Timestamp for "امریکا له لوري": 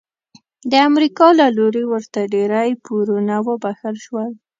0.89-1.83